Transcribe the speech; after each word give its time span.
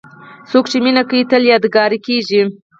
څوک 0.49 0.65
چې 0.71 0.77
مینه 0.83 1.03
کوي، 1.09 1.21
تل 1.31 1.43
یادګاري 1.51 1.99
کېږي. 2.07 2.41